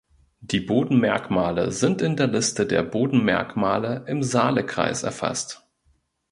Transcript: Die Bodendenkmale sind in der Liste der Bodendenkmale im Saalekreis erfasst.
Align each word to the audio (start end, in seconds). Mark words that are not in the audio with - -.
Die 0.39 0.59
Bodendenkmale 0.61 1.69
sind 1.71 2.01
in 2.01 2.15
der 2.15 2.25
Liste 2.25 2.65
der 2.65 2.81
Bodendenkmale 2.81 4.03
im 4.07 4.23
Saalekreis 4.23 5.03
erfasst. 5.03 5.61